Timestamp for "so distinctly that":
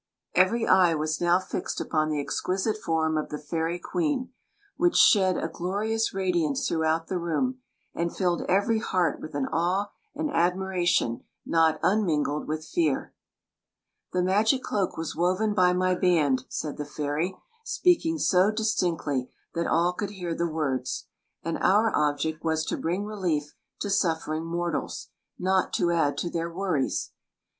18.17-19.67